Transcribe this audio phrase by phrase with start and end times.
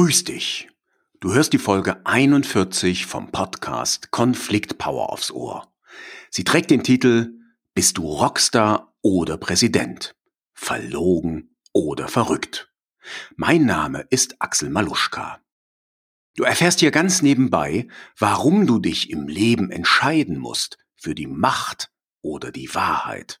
[0.00, 0.66] Grüß dich.
[1.20, 5.70] Du hörst die Folge 41 vom Podcast Konflikt Power aufs Ohr.
[6.30, 7.34] Sie trägt den Titel
[7.74, 10.16] Bist du Rockstar oder Präsident?
[10.54, 12.72] Verlogen oder verrückt?
[13.36, 15.42] Mein Name ist Axel Maluschka.
[16.34, 17.86] Du erfährst hier ganz nebenbei,
[18.18, 21.90] warum du dich im Leben entscheiden musst für die Macht
[22.22, 23.38] oder die Wahrheit.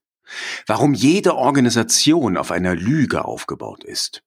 [0.66, 4.22] Warum jede Organisation auf einer Lüge aufgebaut ist.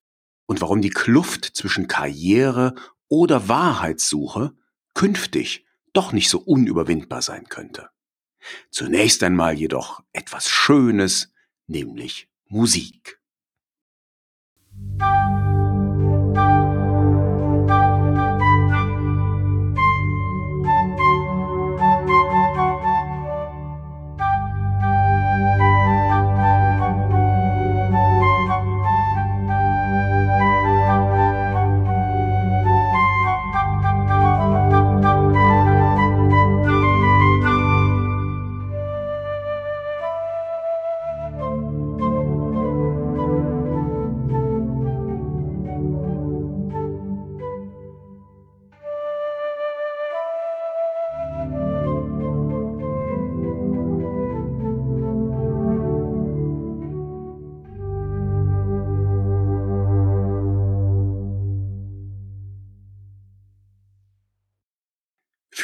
[0.46, 2.76] Und warum die Kluft zwischen Karriere
[3.08, 4.54] oder Wahrheitssuche
[4.94, 7.90] künftig doch nicht so unüberwindbar sein könnte.
[8.72, 11.32] Zunächst einmal jedoch etwas Schönes,
[11.68, 13.22] nämlich Musik.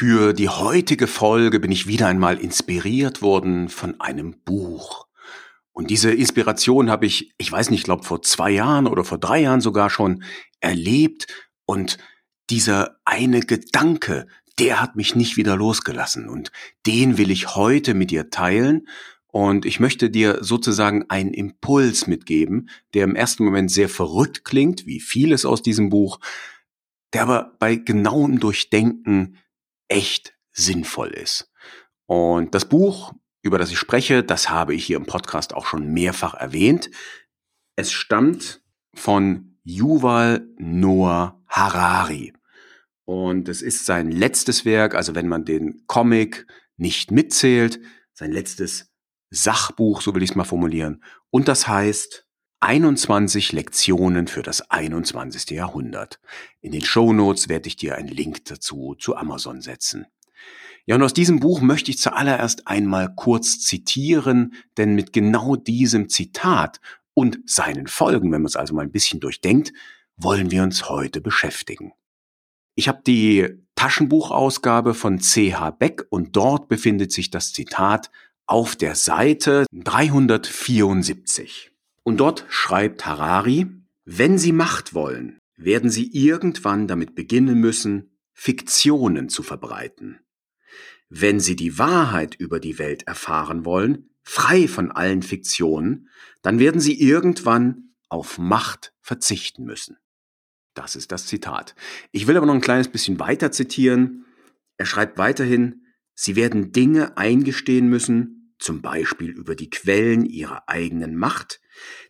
[0.00, 5.06] Für die heutige Folge bin ich wieder einmal inspiriert worden von einem Buch.
[5.72, 9.40] Und diese Inspiration habe ich, ich weiß nicht, glaube vor zwei Jahren oder vor drei
[9.40, 10.22] Jahren sogar schon
[10.58, 11.26] erlebt.
[11.66, 11.98] Und
[12.48, 14.26] dieser eine Gedanke,
[14.58, 16.30] der hat mich nicht wieder losgelassen.
[16.30, 16.50] Und
[16.86, 18.88] den will ich heute mit dir teilen.
[19.26, 24.86] Und ich möchte dir sozusagen einen Impuls mitgeben, der im ersten Moment sehr verrückt klingt,
[24.86, 26.20] wie vieles aus diesem Buch,
[27.12, 29.36] der aber bei genauem Durchdenken
[29.90, 31.50] echt sinnvoll ist.
[32.06, 35.92] Und das Buch, über das ich spreche, das habe ich hier im Podcast auch schon
[35.92, 36.90] mehrfach erwähnt.
[37.76, 38.62] Es stammt
[38.94, 42.32] von Yuval Noah Harari.
[43.04, 47.80] Und es ist sein letztes Werk, also wenn man den Comic nicht mitzählt,
[48.12, 48.92] sein letztes
[49.30, 51.02] Sachbuch, so will ich es mal formulieren.
[51.30, 52.26] Und das heißt
[52.60, 55.50] 21 Lektionen für das 21.
[55.50, 56.20] Jahrhundert.
[56.60, 60.06] In den Show Notes werde ich dir einen Link dazu zu Amazon setzen.
[60.84, 66.08] Ja, und aus diesem Buch möchte ich zuallererst einmal kurz zitieren, denn mit genau diesem
[66.10, 66.80] Zitat
[67.14, 69.72] und seinen Folgen, wenn man es also mal ein bisschen durchdenkt,
[70.16, 71.92] wollen wir uns heute beschäftigen.
[72.74, 78.10] Ich habe die Taschenbuchausgabe von CH Beck und dort befindet sich das Zitat
[78.46, 81.69] auf der Seite 374.
[82.02, 83.66] Und dort schreibt Harari,
[84.04, 90.18] wenn Sie Macht wollen, werden Sie irgendwann damit beginnen müssen, Fiktionen zu verbreiten.
[91.08, 96.08] Wenn Sie die Wahrheit über die Welt erfahren wollen, frei von allen Fiktionen,
[96.42, 99.96] dann werden Sie irgendwann auf Macht verzichten müssen.
[100.74, 101.74] Das ist das Zitat.
[102.12, 104.24] Ich will aber noch ein kleines bisschen weiter zitieren.
[104.76, 105.84] Er schreibt weiterhin,
[106.14, 111.60] Sie werden Dinge eingestehen müssen, zum Beispiel über die Quellen ihrer eigenen Macht,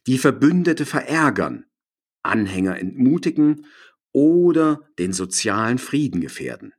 [0.07, 1.65] die Verbündete verärgern,
[2.23, 3.67] Anhänger entmutigen
[4.13, 6.75] oder den sozialen Frieden gefährden.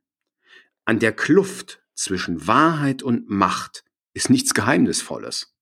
[0.84, 5.56] An der Kluft zwischen Wahrheit und Macht ist nichts Geheimnisvolles.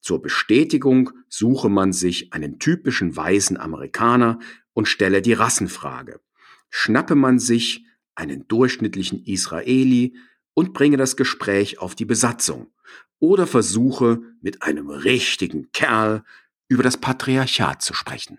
[0.00, 4.38] Zur Bestätigung suche man sich einen typischen weißen Amerikaner
[4.72, 6.20] und stelle die Rassenfrage.
[6.70, 10.16] Schnappe man sich einen durchschnittlichen Israeli
[10.54, 12.72] und bringe das Gespräch auf die Besatzung
[13.20, 16.24] oder versuche mit einem richtigen Kerl
[16.68, 18.38] über das Patriarchat zu sprechen.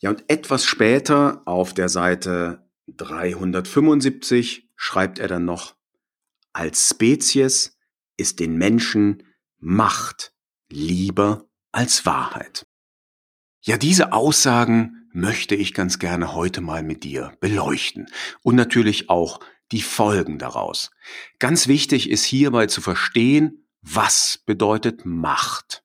[0.00, 5.76] Ja, und etwas später auf der Seite 375 schreibt er dann noch,
[6.52, 7.78] als Spezies
[8.16, 9.22] ist den Menschen
[9.58, 10.34] Macht
[10.70, 12.66] lieber als Wahrheit.
[13.62, 18.08] Ja, diese Aussagen möchte ich ganz gerne heute mal mit dir beleuchten
[18.42, 19.40] und natürlich auch
[19.72, 20.90] die Folgen daraus.
[21.38, 25.84] Ganz wichtig ist hierbei zu verstehen, was bedeutet Macht.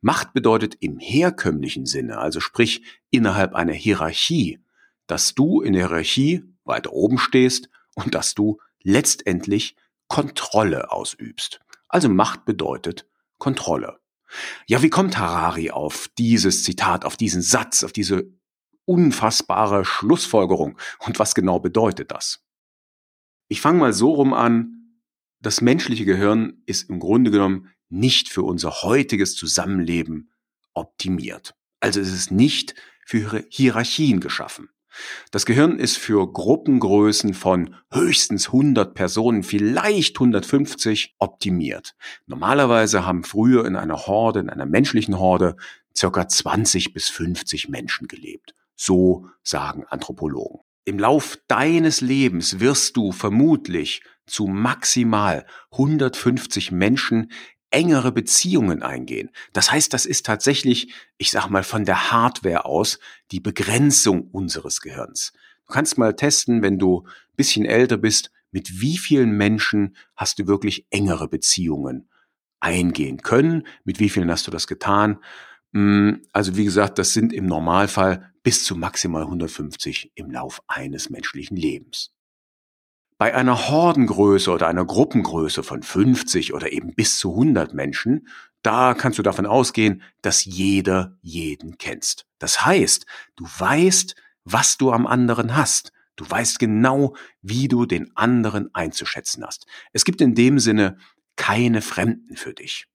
[0.00, 4.60] Macht bedeutet im herkömmlichen Sinne, also sprich innerhalb einer Hierarchie,
[5.06, 9.76] dass du in der Hierarchie weiter oben stehst und dass du letztendlich
[10.08, 11.60] Kontrolle ausübst.
[11.88, 13.06] Also Macht bedeutet
[13.38, 13.98] Kontrolle.
[14.66, 18.32] Ja, wie kommt Harari auf dieses Zitat, auf diesen Satz, auf diese
[18.84, 22.44] unfassbare Schlussfolgerung und was genau bedeutet das?
[23.48, 24.79] Ich fange mal so rum an,
[25.40, 30.30] das menschliche Gehirn ist im Grunde genommen nicht für unser heutiges Zusammenleben
[30.74, 31.54] optimiert.
[31.80, 34.68] Also es ist nicht für Hierarchien geschaffen.
[35.30, 41.94] Das Gehirn ist für Gruppengrößen von höchstens 100 Personen, vielleicht 150 optimiert.
[42.26, 45.56] Normalerweise haben früher in einer Horde, in einer menschlichen Horde,
[45.96, 48.54] circa 20 bis 50 Menschen gelebt.
[48.74, 50.60] So sagen Anthropologen.
[50.84, 57.30] Im Lauf deines Lebens wirst du vermutlich zu maximal 150 Menschen
[57.70, 59.30] engere Beziehungen eingehen.
[59.52, 62.98] Das heißt, das ist tatsächlich, ich sag mal, von der Hardware aus
[63.30, 65.32] die Begrenzung unseres Gehirns.
[65.66, 67.06] Du kannst mal testen, wenn du
[67.36, 72.08] bisschen älter bist, mit wie vielen Menschen hast du wirklich engere Beziehungen
[72.58, 75.18] eingehen können, mit wie vielen hast du das getan.
[75.72, 81.10] Hm, also wie gesagt, das sind im Normalfall bis zu maximal 150 im Lauf eines
[81.10, 82.12] menschlichen Lebens.
[83.18, 88.28] Bei einer Hordengröße oder einer Gruppengröße von 50 oder eben bis zu 100 Menschen,
[88.62, 92.26] da kannst du davon ausgehen, dass jeder jeden kennst.
[92.38, 93.04] Das heißt,
[93.36, 94.14] du weißt,
[94.44, 95.92] was du am anderen hast.
[96.16, 99.66] Du weißt genau, wie du den anderen einzuschätzen hast.
[99.92, 100.98] Es gibt in dem Sinne
[101.36, 102.86] keine Fremden für dich.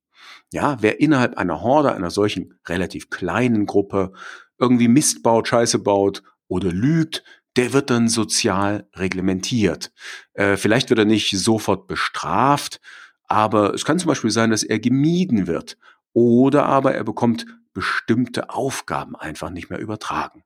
[0.51, 4.13] Ja, wer innerhalb einer Horde, einer solchen relativ kleinen Gruppe
[4.57, 7.23] irgendwie Mist baut, Scheiße baut oder lügt,
[7.55, 9.91] der wird dann sozial reglementiert.
[10.33, 12.81] Äh, vielleicht wird er nicht sofort bestraft,
[13.23, 15.77] aber es kann zum Beispiel sein, dass er gemieden wird
[16.13, 20.43] oder aber er bekommt bestimmte Aufgaben einfach nicht mehr übertragen.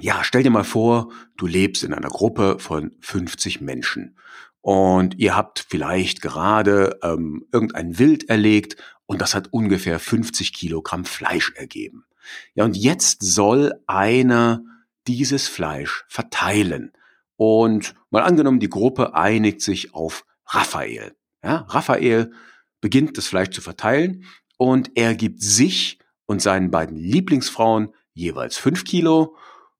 [0.00, 4.16] Ja, stell dir mal vor, du lebst in einer Gruppe von 50 Menschen
[4.62, 11.04] und ihr habt vielleicht gerade ähm, irgendein Wild erlegt und das hat ungefähr 50 Kilogramm
[11.04, 12.06] Fleisch ergeben.
[12.54, 14.62] Ja, und jetzt soll einer
[15.06, 16.92] dieses Fleisch verteilen.
[17.36, 21.14] Und mal angenommen, die Gruppe einigt sich auf Raphael.
[21.42, 22.32] Ja, Raphael
[22.80, 24.24] beginnt das Fleisch zu verteilen
[24.56, 29.36] und er gibt sich und seinen beiden Lieblingsfrauen jeweils fünf Kilo.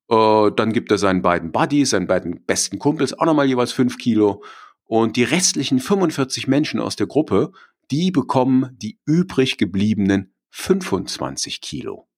[0.08, 3.98] Äh, dann gibt er seinen beiden Buddies, seinen beiden besten Kumpels auch nochmal jeweils fünf
[3.98, 4.42] Kilo.
[4.84, 7.52] Und die restlichen 45 Menschen aus der Gruppe,
[7.90, 12.09] die bekommen die übrig gebliebenen 25 Kilo.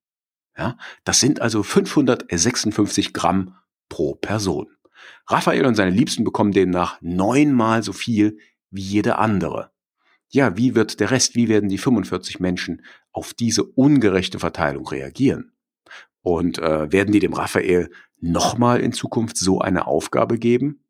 [0.56, 3.56] Ja, das sind also 556 Gramm
[3.88, 4.68] pro Person.
[5.26, 8.38] Raphael und seine Liebsten bekommen demnach neunmal so viel
[8.70, 9.70] wie jede andere.
[10.28, 15.52] Ja, wie wird der Rest, wie werden die 45 Menschen auf diese ungerechte Verteilung reagieren?
[16.22, 20.84] Und äh, werden die dem Raphael nochmal in Zukunft so eine Aufgabe geben?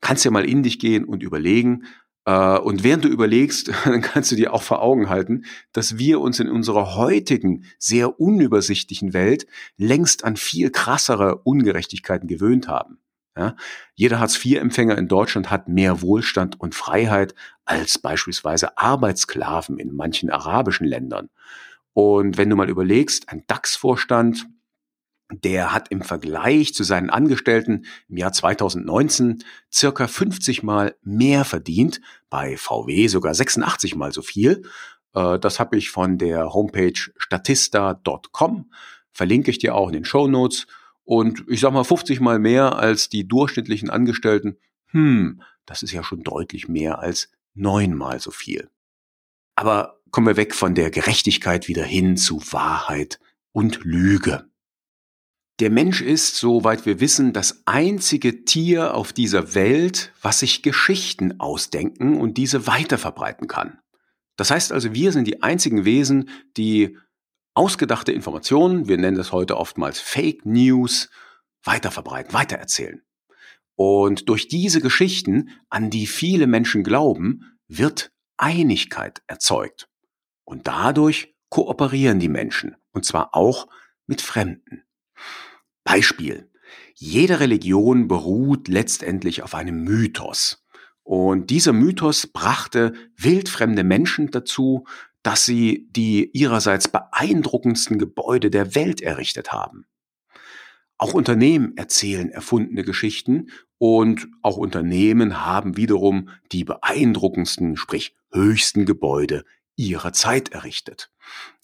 [0.00, 1.84] Kannst ja mal in dich gehen und überlegen,
[2.26, 6.38] und während du überlegst, dann kannst du dir auch vor Augen halten, dass wir uns
[6.40, 9.46] in unserer heutigen, sehr unübersichtlichen Welt
[9.76, 12.98] längst an viel krassere Ungerechtigkeiten gewöhnt haben.
[13.36, 13.56] Ja?
[13.94, 17.34] Jeder Hartz-IV-Empfänger in Deutschland hat mehr Wohlstand und Freiheit
[17.64, 21.30] als beispielsweise Arbeitssklaven in manchen arabischen Ländern.
[21.92, 24.46] Und wenn du mal überlegst, ein DAX-Vorstand
[25.30, 32.00] der hat im Vergleich zu seinen Angestellten im Jahr 2019 circa 50 mal mehr verdient,
[32.28, 34.62] bei VW sogar 86 mal so viel.
[35.14, 38.72] Äh, das habe ich von der Homepage statista.com,
[39.12, 40.66] verlinke ich dir auch in den Show Notes.
[41.04, 44.58] Und ich sag mal 50 mal mehr als die durchschnittlichen Angestellten.
[44.86, 48.70] Hm, das ist ja schon deutlich mehr als neunmal so viel.
[49.56, 53.20] Aber kommen wir weg von der Gerechtigkeit wieder hin zu Wahrheit
[53.52, 54.49] und Lüge.
[55.60, 61.38] Der Mensch ist, soweit wir wissen, das einzige Tier auf dieser Welt, was sich Geschichten
[61.38, 63.78] ausdenken und diese weiterverbreiten kann.
[64.36, 66.96] Das heißt also, wir sind die einzigen Wesen, die
[67.52, 71.10] ausgedachte Informationen, wir nennen das heute oftmals Fake News,
[71.62, 73.02] weiterverbreiten, weitererzählen.
[73.76, 79.90] Und durch diese Geschichten, an die viele Menschen glauben, wird Einigkeit erzeugt.
[80.44, 83.68] Und dadurch kooperieren die Menschen, und zwar auch
[84.06, 84.84] mit Fremden.
[85.84, 86.50] Beispiel.
[86.94, 90.64] Jede Religion beruht letztendlich auf einem Mythos.
[91.02, 94.86] Und dieser Mythos brachte wildfremde Menschen dazu,
[95.22, 99.86] dass sie die ihrerseits beeindruckendsten Gebäude der Welt errichtet haben.
[100.98, 109.44] Auch Unternehmen erzählen erfundene Geschichten und auch Unternehmen haben wiederum die beeindruckendsten, sprich höchsten Gebäude
[109.76, 111.10] ihrer Zeit errichtet.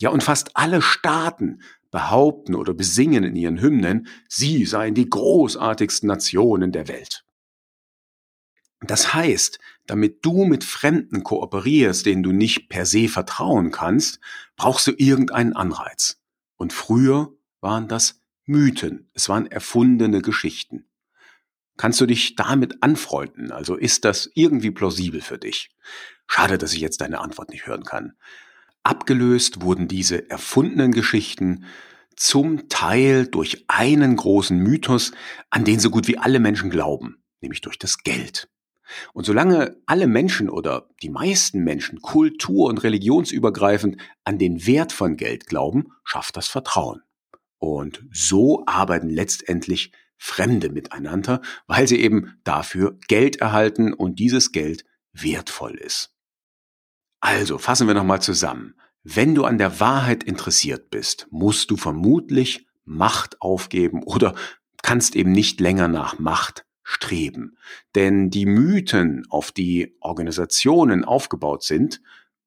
[0.01, 6.07] Ja, und fast alle Staaten behaupten oder besingen in ihren Hymnen, sie seien die großartigsten
[6.07, 7.25] Nationen der Welt.
[8.81, 14.21] Das heißt, damit du mit Fremden kooperierst, denen du nicht per se vertrauen kannst,
[14.57, 16.21] brauchst du irgendeinen Anreiz.
[16.57, 20.87] Und früher waren das Mythen, es waren erfundene Geschichten.
[21.77, 23.53] Kannst du dich damit anfreunden?
[23.53, 25.71] Also ist das irgendwie plausibel für dich?
[26.27, 28.15] Schade, dass ich jetzt deine Antwort nicht hören kann.
[28.87, 31.65] Abgelöst wurden diese erfundenen Geschichten
[32.15, 35.11] zum Teil durch einen großen Mythos,
[35.51, 38.49] an den so gut wie alle Menschen glauben, nämlich durch das Geld.
[39.13, 45.17] Und solange alle Menschen oder die meisten Menschen kultur- und religionsübergreifend an den Wert von
[45.17, 47.03] Geld glauben, schafft das Vertrauen.
[47.59, 54.85] Und so arbeiten letztendlich Fremde miteinander, weil sie eben dafür Geld erhalten und dieses Geld
[55.13, 56.16] wertvoll ist.
[57.21, 58.75] Also fassen wir nochmal zusammen.
[59.03, 64.35] Wenn du an der Wahrheit interessiert bist, musst du vermutlich Macht aufgeben oder
[64.83, 67.57] kannst eben nicht länger nach Macht streben.
[67.95, 72.01] Denn die Mythen, auf die Organisationen aufgebaut sind,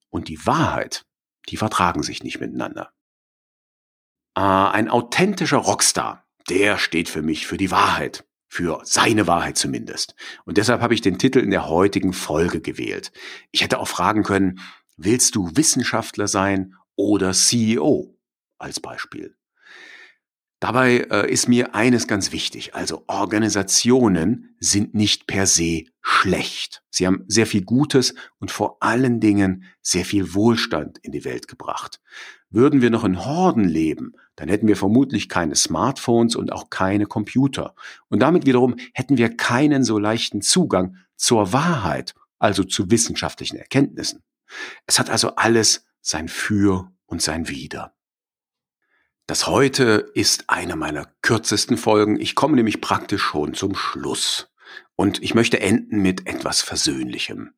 [0.10, 1.06] und die Wahrheit,
[1.50, 2.92] die vertragen sich nicht miteinander.
[4.36, 10.15] Äh, ein authentischer Rockstar, der steht für mich für die Wahrheit, für seine Wahrheit zumindest.
[10.44, 13.12] Und deshalb habe ich den Titel in der heutigen Folge gewählt.
[13.51, 14.60] Ich hätte auch fragen können,
[14.98, 18.18] willst du Wissenschaftler sein oder CEO
[18.58, 19.36] als Beispiel?
[20.60, 22.75] Dabei äh, ist mir eines ganz wichtig.
[22.75, 26.84] Also Organisationen sind nicht per se schlecht.
[26.89, 31.48] Sie haben sehr viel Gutes und vor allen Dingen sehr viel Wohlstand in die Welt
[31.48, 32.01] gebracht.
[32.50, 37.06] Würden wir noch in Horden leben, dann hätten wir vermutlich keine Smartphones und auch keine
[37.06, 37.75] Computer.
[38.08, 44.24] Und damit wiederum hätten wir keinen so leichten Zugang zur Wahrheit, also zu wissenschaftlichen Erkenntnissen.
[44.88, 47.94] Es hat also alles sein Für und sein Wider.
[49.27, 52.20] Das heute ist eine meiner kürzesten Folgen.
[52.20, 54.50] Ich komme nämlich praktisch schon zum Schluss.
[54.96, 57.54] Und ich möchte enden mit etwas Versöhnlichem.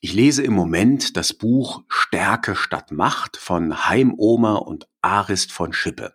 [0.00, 5.72] Ich lese im Moment das Buch Stärke statt Macht von Heim Omer und Arist von
[5.72, 6.14] Schippe.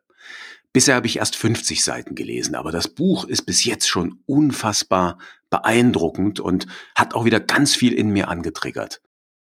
[0.71, 5.17] Bisher habe ich erst 50 Seiten gelesen, aber das Buch ist bis jetzt schon unfassbar
[5.49, 9.01] beeindruckend und hat auch wieder ganz viel in mir angetriggert.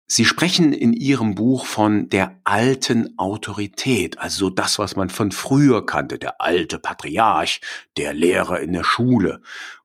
[0.07, 5.85] Sie sprechen in Ihrem Buch von der alten Autorität, also das, was man von früher
[5.85, 7.61] kannte, der alte Patriarch,
[7.97, 9.41] der Lehrer in der Schule.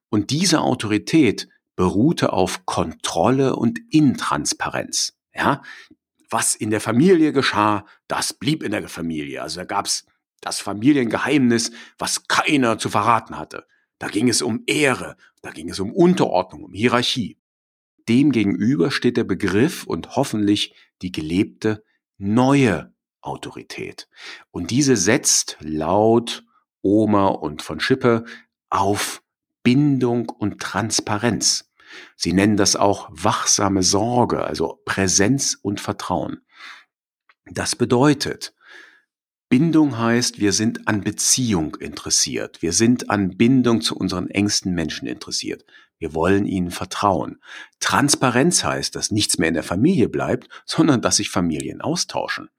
[0.09, 5.13] Und diese Autorität beruhte auf Kontrolle und Intransparenz.
[5.33, 5.61] Ja,
[6.29, 9.41] was in der Familie geschah, das blieb in der Familie.
[9.41, 10.05] Also da gab's
[10.41, 13.65] das Familiengeheimnis, was keiner zu verraten hatte.
[13.97, 17.37] Da ging es um Ehre, da ging es um Unterordnung, um Hierarchie.
[18.07, 21.83] Demgegenüber steht der Begriff und hoffentlich die gelebte
[22.17, 24.07] neue Autorität.
[24.51, 26.45] Und diese setzt laut
[26.81, 28.23] Oma und von Schippe
[28.69, 29.21] auf
[29.63, 31.71] Bindung und Transparenz.
[32.15, 36.41] Sie nennen das auch wachsame Sorge, also Präsenz und Vertrauen.
[37.45, 38.53] Das bedeutet,
[39.49, 42.61] Bindung heißt, wir sind an Beziehung interessiert.
[42.61, 45.65] Wir sind an Bindung zu unseren engsten Menschen interessiert.
[45.97, 47.41] Wir wollen ihnen vertrauen.
[47.79, 52.49] Transparenz heißt, dass nichts mehr in der Familie bleibt, sondern dass sich Familien austauschen.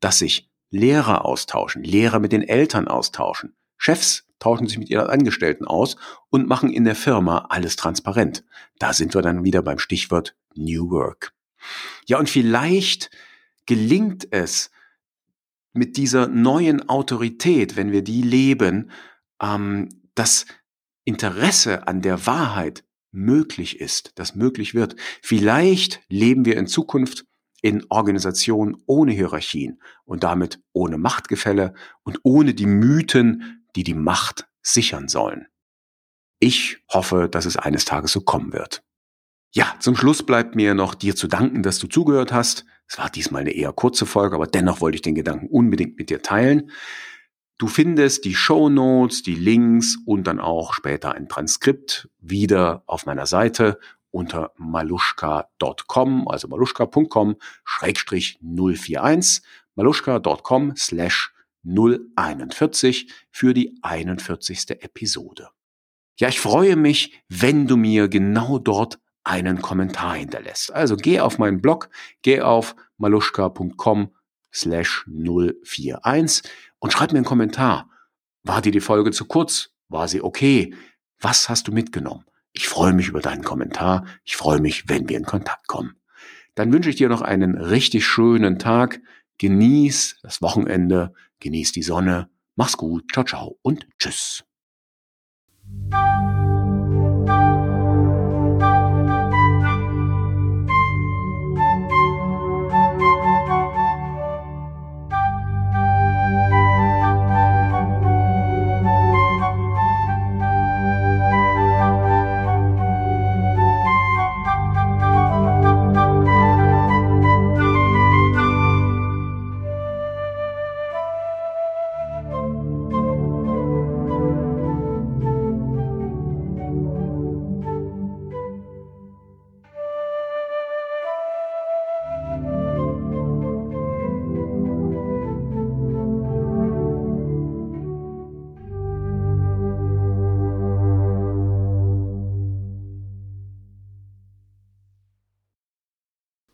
[0.00, 3.56] Dass sich Lehrer austauschen, Lehrer mit den Eltern austauschen.
[3.78, 5.96] Chefs tauschen sich mit ihren Angestellten aus
[6.28, 8.44] und machen in der Firma alles transparent.
[8.78, 11.32] Da sind wir dann wieder beim Stichwort New Work.
[12.06, 13.10] Ja, und vielleicht
[13.64, 14.70] gelingt es,
[15.72, 18.90] mit dieser neuen Autorität, wenn wir die leben,
[19.42, 20.46] ähm, das
[21.04, 24.94] Interesse an der Wahrheit möglich ist, das möglich wird.
[25.20, 27.24] Vielleicht leben wir in Zukunft
[27.60, 31.72] in Organisationen ohne Hierarchien und damit ohne Machtgefälle
[32.02, 35.46] und ohne die Mythen, die die Macht sichern sollen.
[36.38, 38.82] Ich hoffe, dass es eines Tages so kommen wird.
[39.52, 42.64] Ja, zum Schluss bleibt mir noch dir zu danken, dass du zugehört hast.
[42.88, 46.10] Es war diesmal eine eher kurze Folge, aber dennoch wollte ich den Gedanken unbedingt mit
[46.10, 46.70] dir teilen.
[47.56, 53.06] Du findest die Show Notes, die Links und dann auch später ein Transkript wieder auf
[53.06, 53.78] meiner Seite
[54.10, 59.42] unter maluschka.com, also maluschka.com schrägstrich 041,
[59.76, 61.33] maluschka.com slash
[61.64, 64.82] 041 für die 41.
[64.82, 65.48] Episode.
[66.18, 70.72] Ja, ich freue mich, wenn du mir genau dort einen Kommentar hinterlässt.
[70.72, 71.88] Also geh auf meinen Blog,
[72.22, 74.14] geh auf maluschka.com
[74.52, 76.42] slash 041
[76.78, 77.90] und schreib mir einen Kommentar.
[78.42, 79.70] War dir die Folge zu kurz?
[79.88, 80.74] War sie okay?
[81.18, 82.24] Was hast du mitgenommen?
[82.52, 84.04] Ich freue mich über deinen Kommentar.
[84.24, 85.96] Ich freue mich, wenn wir in Kontakt kommen.
[86.54, 89.00] Dann wünsche ich dir noch einen richtig schönen Tag.
[89.38, 94.44] Genieß das Wochenende, genießt die Sonne, mach's gut, ciao, ciao und tschüss.